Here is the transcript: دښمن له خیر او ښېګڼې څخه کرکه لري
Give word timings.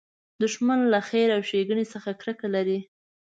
دښمن 0.41 0.79
له 0.93 0.99
خیر 1.07 1.27
او 1.35 1.41
ښېګڼې 1.49 1.85
څخه 1.93 2.09
کرکه 2.21 2.47
لري 2.55 2.79